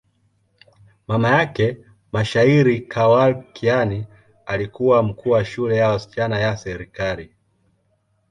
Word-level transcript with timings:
Mama 1.07 1.27
yake, 1.29 1.77
mshairi 2.13 2.81
Khawar 2.81 3.51
Kiani, 3.53 4.07
alikuwa 4.45 5.03
mkuu 5.03 5.29
wa 5.29 5.45
shule 5.45 5.77
ya 5.77 5.89
wasichana 5.89 6.39
ya 6.39 6.57
serikali. 6.57 7.35